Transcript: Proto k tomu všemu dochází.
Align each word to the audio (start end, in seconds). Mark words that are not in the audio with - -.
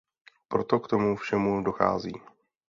Proto 0.47 0.79
k 0.79 0.87
tomu 0.87 1.15
všemu 1.15 1.61
dochází. 1.63 2.13